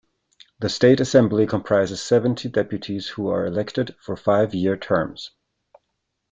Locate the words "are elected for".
3.29-4.15